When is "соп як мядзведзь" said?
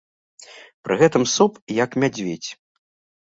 1.33-2.51